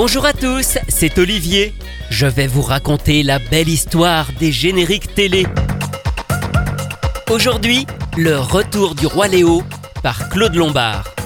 [0.00, 1.74] Bonjour à tous, c'est Olivier.
[2.08, 5.44] Je vais vous raconter la belle histoire des génériques télé.
[7.28, 7.84] Aujourd'hui,
[8.16, 9.64] le retour du roi Léo
[10.00, 11.17] par Claude Lombard.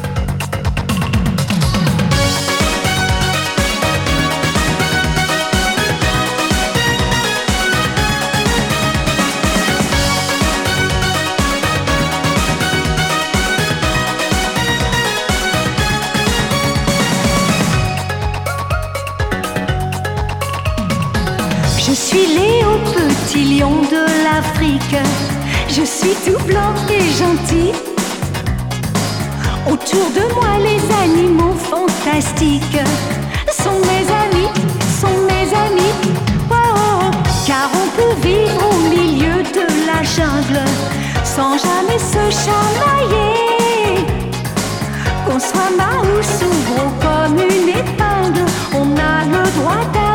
[21.84, 24.96] Je suis Léo, petit lion de l'Afrique.
[25.68, 27.72] Je suis tout blanc et gentil.
[29.66, 32.78] Autour de moi, les animaux fantastiques
[33.50, 34.48] sont mes amis,
[35.00, 35.94] sont mes amis.
[36.50, 37.10] Oh, oh,
[37.48, 40.62] car on peut vivre au milieu de la jungle
[41.24, 44.06] sans jamais se chamailler.
[45.26, 50.11] Qu'on soit Maus ou gros comme une épingle, on a le droit d'avoir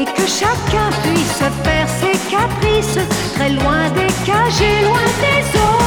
[0.00, 2.98] et que chacun puisse faire ses caprices
[3.34, 5.77] très loin des cages et loin des eaux.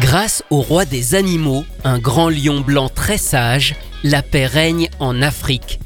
[0.00, 5.22] Grâce au roi des animaux, un grand lion blanc très sage, la paix règne en
[5.22, 5.80] Afrique.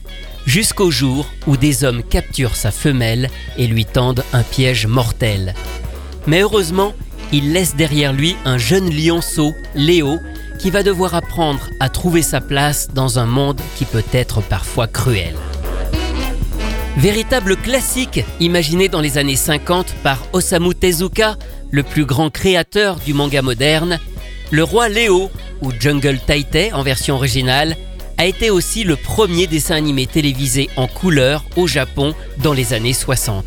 [0.47, 5.55] Jusqu'au jour où des hommes capturent sa femelle et lui tendent un piège mortel.
[6.27, 6.93] Mais heureusement,
[7.33, 10.19] il laisse derrière lui un jeune lionceau, Léo,
[10.59, 14.89] qui va devoir apprendre à trouver sa place dans un monde qui peut être parfois
[14.89, 15.35] cruel.
[16.97, 21.37] Véritable classique imaginé dans les années 50 par Osamu Tezuka,
[21.71, 23.99] le plus grand créateur du manga moderne,
[24.51, 25.31] le roi Léo,
[25.63, 27.77] ou Jungle Taitei en version originale,
[28.19, 32.93] a été aussi le premier dessin animé télévisé en couleur au Japon dans les années
[32.93, 33.45] 60.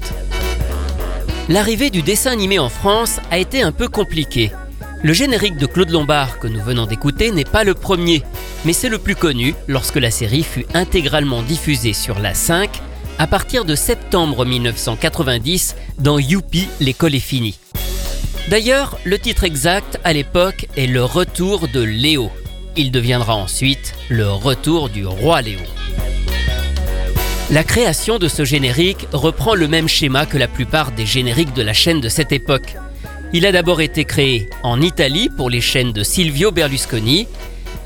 [1.50, 4.52] L'arrivée du dessin animé en France a été un peu compliquée.
[5.04, 8.24] Le générique de Claude Lombard que nous venons d'écouter n'est pas le premier,
[8.64, 12.69] mais c'est le plus connu lorsque la série fut intégralement diffusée sur la 5
[13.19, 17.60] à partir de septembre 1990 dans Youpi, l'école est finie.
[18.50, 22.30] D'ailleurs, le titre exact à l'époque est Le retour de Léo.
[22.75, 25.60] Il deviendra ensuite Le retour du roi Léo.
[27.51, 31.62] La création de ce générique reprend le même schéma que la plupart des génériques de
[31.62, 32.75] la chaîne de cette époque.
[33.31, 37.28] Il a d'abord été créé en Italie pour les chaînes de Silvio Berlusconi.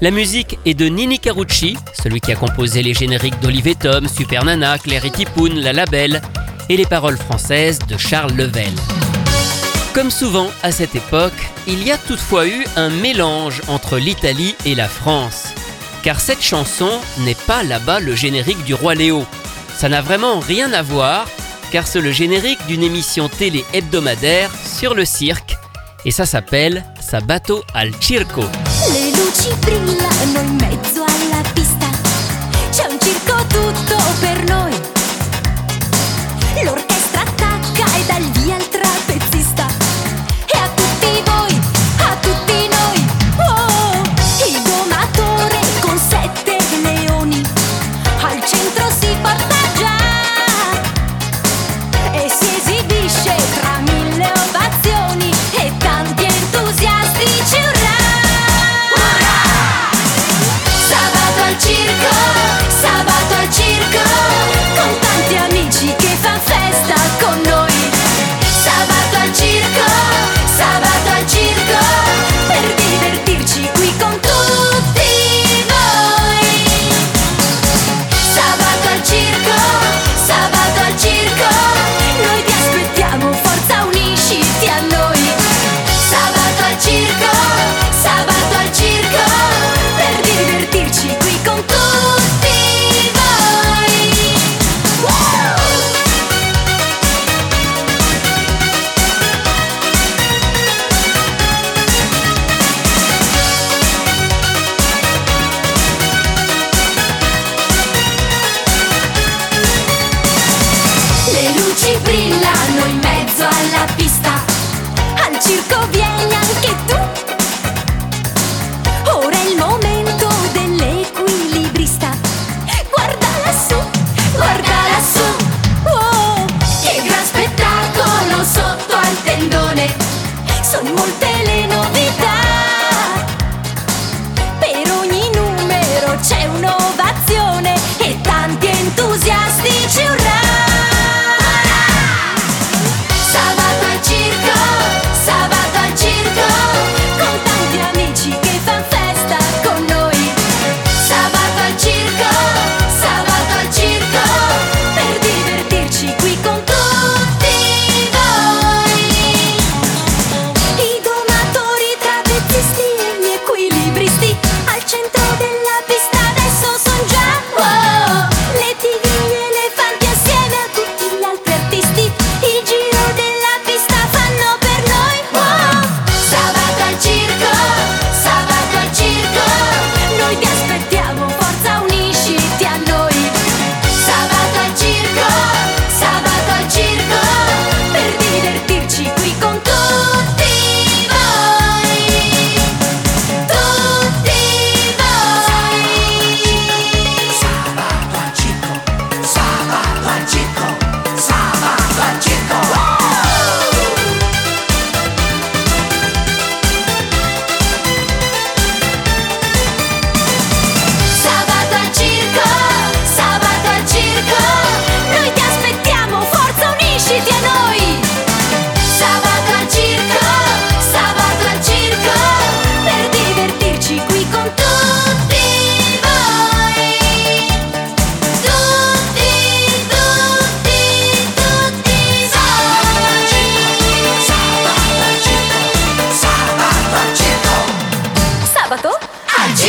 [0.01, 4.43] La musique est de Nini Carucci, celui qui a composé les génériques d'Olivier Tom, Super
[4.43, 5.11] Nana, Claire et
[5.55, 6.21] La Labelle,
[6.69, 8.73] et les paroles françaises de Charles Level.
[9.97, 14.75] Comme souvent à cette époque, il y a toutefois eu un mélange entre l'Italie et
[14.75, 15.45] la France.
[16.03, 16.91] Car cette chanson
[17.21, 19.25] n'est pas là-bas le générique du roi Léo.
[19.75, 21.25] Ça n'a vraiment rien à voir,
[21.71, 25.57] car c'est le générique d'une émission télé hebdomadaire sur le cirque,
[26.05, 28.41] et ça s'appelle Sabato al Circo.
[28.41, 31.89] Le luci brillano in mezzo alla pista.
[32.71, 33.97] C'è un circo tutto.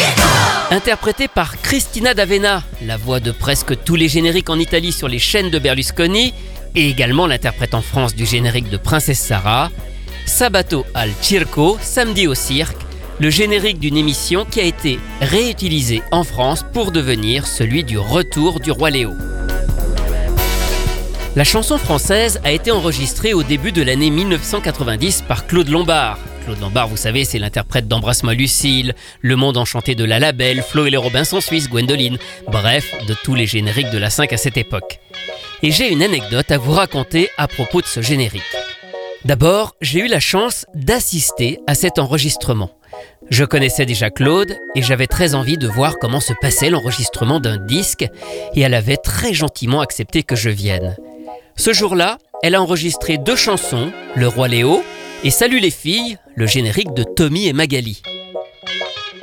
[0.02, 0.49] Al circo.
[0.71, 5.19] Interprété par Cristina D'Avena, la voix de presque tous les génériques en Italie sur les
[5.19, 6.35] chaînes de Berlusconi,
[6.75, 9.71] et également l'interprète en France du générique de Princesse Sarah,
[10.26, 12.76] Sabato al Circo, samedi au cirque,
[13.19, 18.61] le générique d'une émission qui a été réutilisée en France pour devenir celui du retour
[18.61, 19.14] du roi Léo.
[21.38, 26.18] La chanson française a été enregistrée au début de l'année 1990 par Claude Lombard.
[26.42, 30.87] Claude Lombard, vous savez, c'est l'interprète d'Embrasse-moi Lucille, Le Monde Enchanté de la Labelle, Flo
[30.87, 32.18] et les Robinson Suisses, Gwendoline,
[32.49, 34.99] bref, de tous les génériques de la 5 à cette époque.
[35.62, 38.42] et j'ai une anecdote à vous raconter à propos de ce générique.
[39.25, 42.73] D'abord, j'ai eu la chance d'assister à cet enregistrement.
[43.30, 47.59] Je connaissais déjà Claude et j'avais très envie de voir comment se passait l'enregistrement d'un
[47.59, 48.02] disque
[48.57, 50.97] et elle avait très gentiment accepté que je vienne.
[51.59, 54.81] Ce jour-là, elle a enregistré deux chansons, Le Roi Léo
[55.25, 58.00] et Salut les filles, le générique de Tommy et Magali.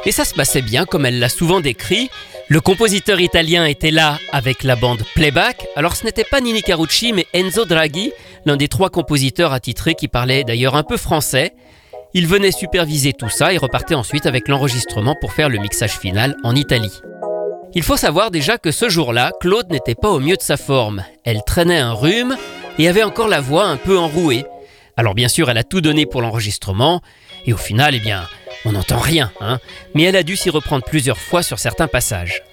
[0.06, 2.10] Et ça se passait bien comme elle l'a souvent décrit.
[2.50, 5.65] Le compositeur italien était là avec la bande Playback.
[5.77, 8.12] Alors ce n'était pas Nini Carucci mais Enzo Draghi,
[8.46, 11.54] l'un des trois compositeurs attitrés qui parlait d'ailleurs un peu français.
[12.13, 16.36] Il venait superviser tout ça et repartait ensuite avec l'enregistrement pour faire le mixage final
[16.44, 17.01] en Italie.
[17.75, 21.03] Il faut savoir déjà que ce jour-là, Claude n'était pas au mieux de sa forme.
[21.25, 22.38] Elle traînait un rhume
[22.79, 24.46] et avait encore la voix un peu enrouée.
[24.96, 27.01] Alors bien sûr, elle a tout donné pour l'enregistrement,
[27.46, 28.24] et au final, eh bien,
[28.63, 29.60] on n'entend rien, hein,
[29.94, 32.44] mais elle a dû s'y reprendre plusieurs fois sur certains passages.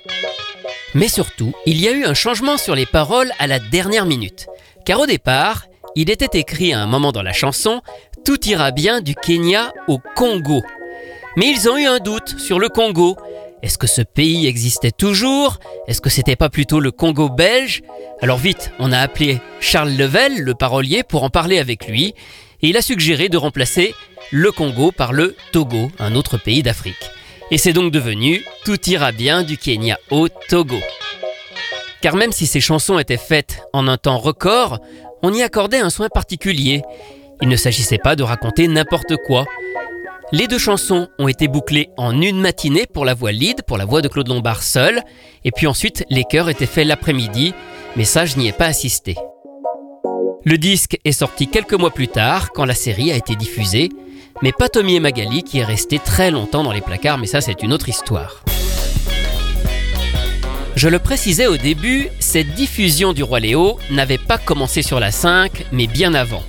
[0.94, 4.48] Mais surtout, il y a eu un changement sur les paroles à la dernière minute,
[4.84, 7.80] car au départ, il était écrit à un moment dans la chanson
[8.24, 10.62] Tout ira bien du Kenya au Congo.
[11.36, 13.16] Mais ils ont eu un doute sur le Congo.
[13.62, 15.58] Est-ce que ce pays existait toujours?
[15.86, 17.82] Est-ce que c'était pas plutôt le Congo belge?
[18.20, 22.14] Alors vite, on a appelé Charles Level, le parolier, pour en parler avec lui,
[22.60, 23.94] et il a suggéré de remplacer
[24.32, 27.10] le Congo par le Togo, un autre pays d'Afrique.
[27.52, 30.80] Et c'est donc devenu Tout ira bien du Kenya au Togo.
[32.00, 34.80] Car même si ces chansons étaient faites en un temps record,
[35.22, 36.82] on y accordait un soin particulier.
[37.40, 39.44] Il ne s'agissait pas de raconter n'importe quoi.
[40.34, 43.84] Les deux chansons ont été bouclées en une matinée pour la voix lead, pour la
[43.84, 45.02] voix de Claude Lombard seul,
[45.44, 47.52] et puis ensuite les chœurs étaient faits l'après-midi,
[47.96, 49.14] mais ça je n'y ai pas assisté.
[50.46, 53.90] Le disque est sorti quelques mois plus tard, quand la série a été diffusée,
[54.40, 57.42] mais pas Tommy et Magali qui est resté très longtemps dans les placards, mais ça
[57.42, 58.42] c'est une autre histoire.
[60.76, 65.10] Je le précisais au début, cette diffusion du Roi Léo n'avait pas commencé sur la
[65.10, 66.42] 5, mais bien avant.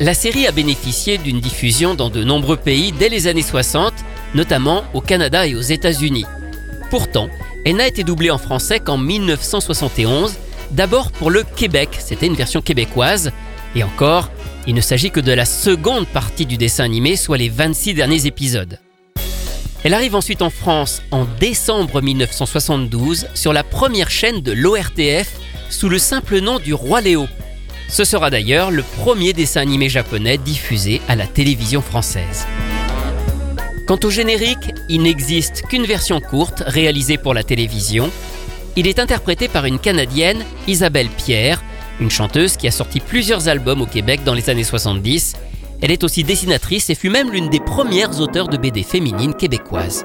[0.00, 3.92] La série a bénéficié d'une diffusion dans de nombreux pays dès les années 60,
[4.32, 6.24] notamment au Canada et aux États-Unis.
[6.88, 7.28] Pourtant,
[7.64, 10.36] elle n'a été doublée en français qu'en 1971,
[10.70, 13.32] d'abord pour le Québec, c'était une version québécoise,
[13.74, 14.30] et encore,
[14.68, 18.26] il ne s'agit que de la seconde partie du dessin animé, soit les 26 derniers
[18.26, 18.78] épisodes.
[19.82, 25.28] Elle arrive ensuite en France en décembre 1972 sur la première chaîne de l'ORTF
[25.70, 27.26] sous le simple nom du Roi Léo.
[27.88, 32.46] Ce sera d'ailleurs le premier dessin animé japonais diffusé à la télévision française.
[33.86, 38.10] Quant au générique, il n'existe qu'une version courte réalisée pour la télévision.
[38.76, 41.62] Il est interprété par une Canadienne, Isabelle Pierre,
[41.98, 45.34] une chanteuse qui a sorti plusieurs albums au Québec dans les années 70.
[45.80, 50.04] Elle est aussi dessinatrice et fut même l'une des premières auteurs de BD féminines québécoises.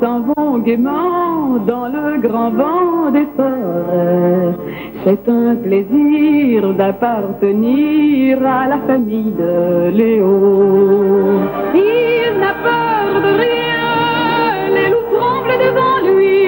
[0.00, 4.54] S'en vont gaiement dans le grand vent des forêts.
[5.04, 11.40] C'est un plaisir d'appartenir à la famille de Léo.
[11.74, 16.40] Il n'a peur de rien, les loups tremblent devant lui.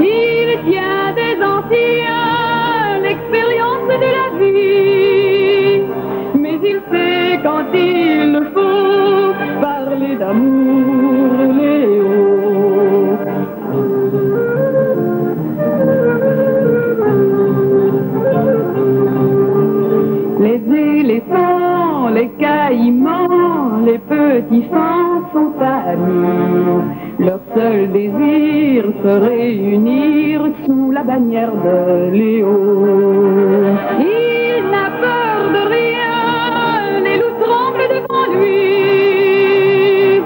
[0.00, 5.82] Il tient des anciens l'expérience de la vie.
[6.42, 10.75] Mais il sait quand il faut parler d'amour,
[25.32, 26.82] sont amis.
[27.18, 32.56] Leur seul désir se réunir sous la bannière de Léo.
[33.98, 40.20] Il n'a peur de rien, les loups tremblent devant lui.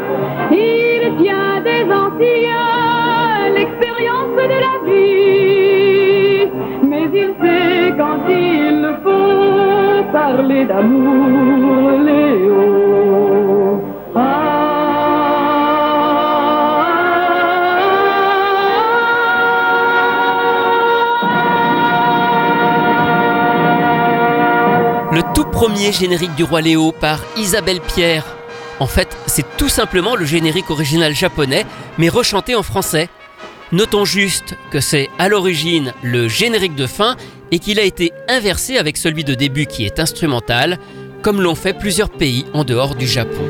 [0.51, 6.51] Il tient des anciens l'expérience de la vie.
[6.89, 12.90] Mais il sait quand il faut parler d'amour, Léo.
[25.35, 28.25] Tout premier générique du Roi Léo par Isabelle Pierre.
[28.79, 31.67] En fait, c'est tout simplement le générique original japonais,
[31.99, 33.09] mais rechanté en français.
[33.73, 37.17] Notons juste que c'est à l'origine le générique de fin
[37.51, 40.79] et qu'il a été inversé avec celui de début qui est instrumental,
[41.23, 43.49] comme l'ont fait plusieurs pays en dehors du Japon.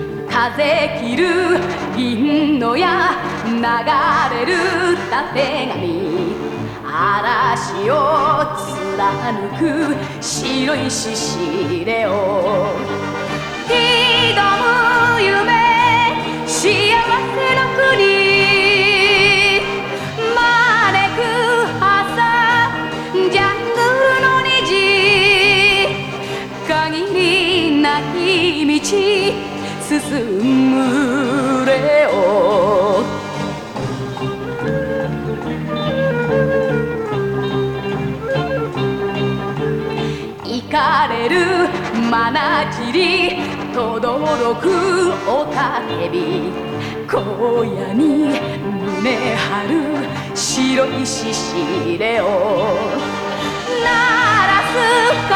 [9.01, 12.77] 貫く白いししれを。
[13.67, 13.75] 挑
[14.61, 15.49] む夢
[16.47, 17.89] 幸せの国
[20.35, 20.45] 招
[21.17, 21.19] く
[21.81, 22.29] 朝
[23.15, 24.69] ジャングルの虹
[26.69, 26.69] 限
[27.15, 28.15] りなき
[28.67, 28.85] 道
[29.89, 29.99] 進
[30.73, 31.71] むレ
[32.13, 33.20] オ
[42.11, 43.37] まなじり
[43.73, 46.53] とどろくおたけび。
[47.07, 47.19] 荒
[47.65, 48.39] 野に
[49.01, 49.75] 胸張る
[50.35, 52.25] 白い獅子レオ
[53.83, 53.91] 鳴
[54.47, 54.75] らす
[55.29, 55.33] 鐘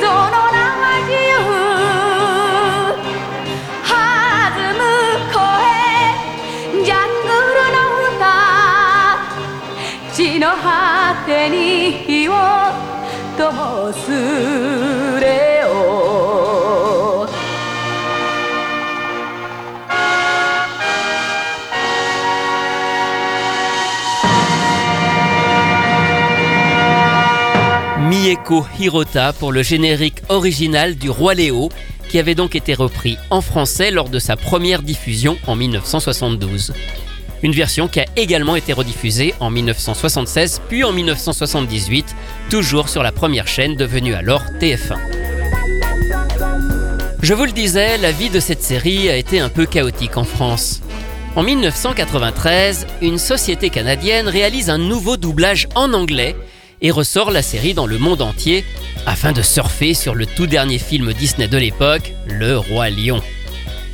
[0.00, 0.10] その
[0.52, 1.34] 名は自由。
[3.86, 3.92] 弾
[4.74, 4.82] む
[5.32, 5.36] 声
[6.84, 7.76] ジャングルの
[8.16, 8.22] 歌。
[10.14, 10.64] 地の果
[11.26, 11.54] てに
[12.06, 12.32] 火を
[13.36, 15.03] 灯す。
[28.34, 31.68] Mieko Hirota pour le générique original du Roi Léo,
[32.08, 36.72] qui avait donc été repris en français lors de sa première diffusion en 1972.
[37.44, 42.16] Une version qui a également été rediffusée en 1976 puis en 1978,
[42.50, 44.98] toujours sur la première chaîne devenue alors TF1.
[47.22, 50.24] Je vous le disais, la vie de cette série a été un peu chaotique en
[50.24, 50.80] France.
[51.36, 56.34] En 1993, une société canadienne réalise un nouveau doublage en anglais
[56.80, 58.64] et ressort la série dans le monde entier
[59.06, 63.20] afin de surfer sur le tout dernier film Disney de l'époque, Le Roi Lion.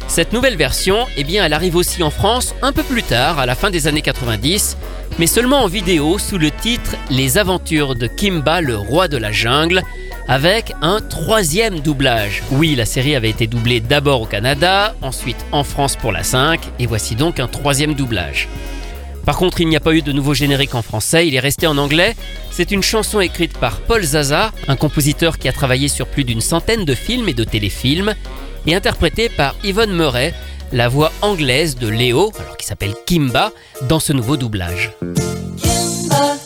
[0.08, 3.54] Cette nouvelle version, eh elle arrive aussi en France un peu plus tard, à la
[3.54, 4.76] fin des années 90,
[5.20, 9.30] mais seulement en vidéo sous le titre Les aventures de Kimba, le roi de la
[9.30, 9.82] jungle,
[10.26, 12.42] avec un troisième doublage.
[12.50, 16.60] Oui, la série avait été doublée d'abord au Canada, ensuite en France pour la 5,
[16.78, 18.48] et voici donc un troisième doublage.
[19.30, 21.68] Par contre, il n'y a pas eu de nouveau générique en français, il est resté
[21.68, 22.16] en anglais.
[22.50, 26.40] C'est une chanson écrite par Paul Zaza, un compositeur qui a travaillé sur plus d'une
[26.40, 28.16] centaine de films et de téléfilms,
[28.66, 30.34] et interprétée par Yvonne Murray,
[30.72, 34.90] la voix anglaise de Léo, alors qui s'appelle Kimba, dans ce nouveau doublage.
[34.98, 36.36] Kimba,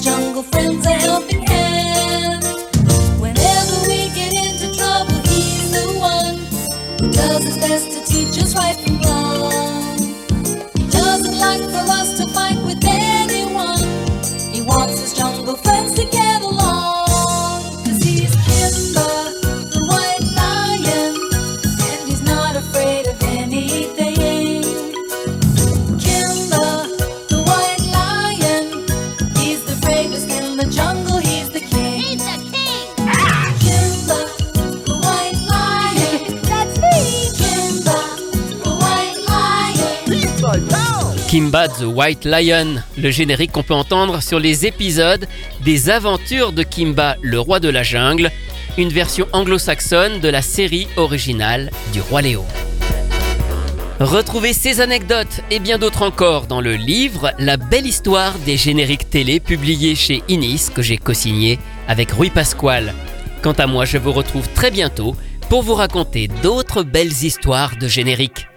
[0.00, 1.59] jungle friends helping.
[41.30, 45.28] Kimba the White Lion, le générique qu'on peut entendre sur les épisodes
[45.60, 48.32] des aventures de Kimba, le roi de la jungle,
[48.76, 52.44] une version anglo-saxonne de la série originale du roi Léo.
[54.00, 59.08] Retrouvez ces anecdotes et bien d'autres encore dans le livre La belle histoire des génériques
[59.08, 62.92] télé publié chez Inis que j'ai co-signé avec Rui Pasquale.
[63.40, 65.14] Quant à moi, je vous retrouve très bientôt
[65.48, 68.48] pour vous raconter d'autres belles histoires de génériques.